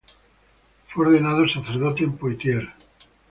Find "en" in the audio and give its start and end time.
2.05-2.17